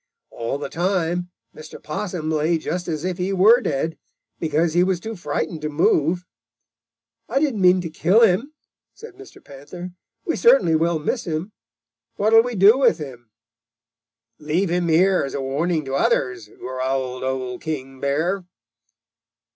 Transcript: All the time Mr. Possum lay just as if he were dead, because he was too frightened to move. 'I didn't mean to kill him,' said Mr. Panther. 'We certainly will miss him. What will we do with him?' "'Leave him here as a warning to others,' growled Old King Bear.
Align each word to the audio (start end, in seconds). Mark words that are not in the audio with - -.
All 0.31 0.57
the 0.57 0.67
time 0.67 1.29
Mr. 1.55 1.77
Possum 1.79 2.31
lay 2.31 2.57
just 2.57 2.87
as 2.87 3.05
if 3.05 3.19
he 3.19 3.31
were 3.31 3.61
dead, 3.61 3.99
because 4.39 4.73
he 4.73 4.83
was 4.83 4.99
too 4.99 5.15
frightened 5.15 5.61
to 5.61 5.69
move. 5.69 6.25
'I 7.29 7.39
didn't 7.39 7.61
mean 7.61 7.81
to 7.81 7.89
kill 7.91 8.21
him,' 8.21 8.51
said 8.95 9.13
Mr. 9.13 9.45
Panther. 9.45 9.91
'We 10.25 10.37
certainly 10.37 10.73
will 10.75 10.97
miss 10.97 11.25
him. 11.25 11.51
What 12.15 12.33
will 12.33 12.41
we 12.41 12.55
do 12.55 12.79
with 12.79 12.97
him?' 12.97 13.29
"'Leave 14.39 14.71
him 14.71 14.87
here 14.87 15.21
as 15.23 15.35
a 15.35 15.39
warning 15.41 15.85
to 15.85 15.93
others,' 15.93 16.49
growled 16.59 17.23
Old 17.23 17.61
King 17.61 17.99
Bear. 17.99 18.43